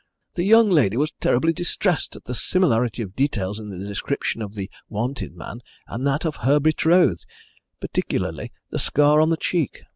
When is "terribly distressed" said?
1.21-2.15